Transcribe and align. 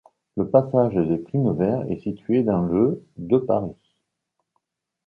Le 0.35 0.49
passage 0.49 0.95
des 0.95 1.19
Primevères 1.19 1.85
est 1.91 1.99
situé 1.99 2.41
dans 2.41 2.63
le 2.63 3.05
de 3.17 3.37
Paris. 3.37 3.75